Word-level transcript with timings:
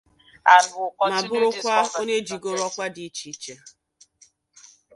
ma 1.11 1.19
bụrụkwa 1.27 1.75
onye 1.99 2.15
jigoro 2.27 2.61
ọkwa 2.69 2.85
dị 2.95 3.03
icheiche 3.09 3.53